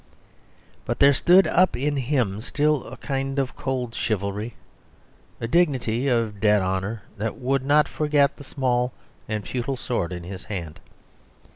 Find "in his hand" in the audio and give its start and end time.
10.11-10.79